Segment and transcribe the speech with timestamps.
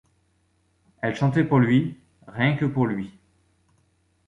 [1.03, 1.95] Elle chantait pour lui…
[2.27, 3.11] rien que pour lui!…